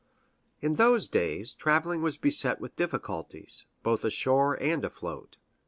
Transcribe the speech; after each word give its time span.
In 0.61 0.77
those 0.77 1.07
days, 1.07 1.53
traveling 1.53 2.01
was 2.01 2.17
beset 2.17 2.59
with 2.59 2.75
difficulties, 2.75 3.67
both 3.83 4.03
ashore 4.03 4.55
and 4.55 4.83
afloat. 4.83 5.37